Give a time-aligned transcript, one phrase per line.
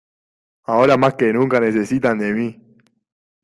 [0.63, 2.77] Ahora más que nunca necesitan de mí.